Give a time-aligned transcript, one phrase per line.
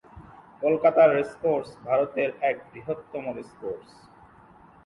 [0.61, 3.89] কলকাতার রেসকোর্স ভারতের এক বৃহত্তম রেসকোর্স।